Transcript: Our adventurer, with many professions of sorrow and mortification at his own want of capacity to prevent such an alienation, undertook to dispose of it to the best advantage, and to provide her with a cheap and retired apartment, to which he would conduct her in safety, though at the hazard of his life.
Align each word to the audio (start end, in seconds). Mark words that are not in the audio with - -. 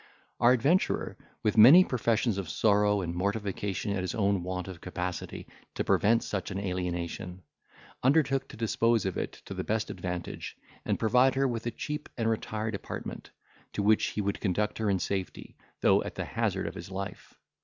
Our 0.39 0.51
adventurer, 0.51 1.15
with 1.43 1.59
many 1.59 1.83
professions 1.85 2.39
of 2.39 2.49
sorrow 2.49 3.01
and 3.01 3.13
mortification 3.13 3.91
at 3.91 4.01
his 4.01 4.15
own 4.15 4.41
want 4.41 4.67
of 4.67 4.81
capacity 4.81 5.47
to 5.75 5.83
prevent 5.83 6.23
such 6.23 6.49
an 6.49 6.57
alienation, 6.57 7.43
undertook 8.01 8.47
to 8.47 8.57
dispose 8.57 9.05
of 9.05 9.15
it 9.15 9.33
to 9.45 9.53
the 9.53 9.63
best 9.63 9.91
advantage, 9.91 10.57
and 10.85 10.97
to 10.97 10.99
provide 10.99 11.35
her 11.35 11.47
with 11.47 11.67
a 11.67 11.69
cheap 11.71 12.09
and 12.17 12.27
retired 12.31 12.73
apartment, 12.73 13.29
to 13.73 13.83
which 13.83 14.07
he 14.07 14.21
would 14.21 14.41
conduct 14.41 14.79
her 14.79 14.89
in 14.89 14.97
safety, 14.97 15.55
though 15.81 16.01
at 16.01 16.15
the 16.15 16.25
hazard 16.25 16.65
of 16.65 16.73
his 16.73 16.89
life. 16.89 17.35